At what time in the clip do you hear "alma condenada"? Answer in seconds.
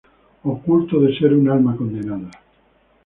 1.47-2.31